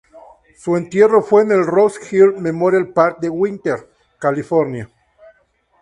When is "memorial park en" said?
2.41-3.33